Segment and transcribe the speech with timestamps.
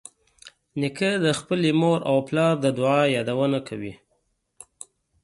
[0.79, 3.93] نیکه د خپلې مور او پلار د دعا یادونه کوي.